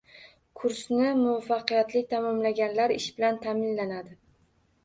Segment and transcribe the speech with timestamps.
[0.61, 4.19] Kursni muvaffaqiyatli tamomlaganlar ish bilan taʼminlanadi.